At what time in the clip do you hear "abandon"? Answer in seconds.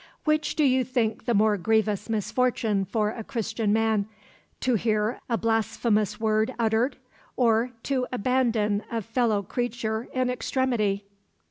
8.11-8.81